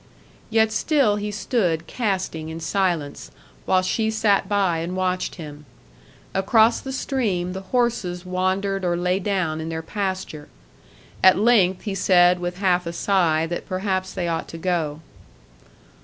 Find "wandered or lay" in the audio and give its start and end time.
8.25-9.19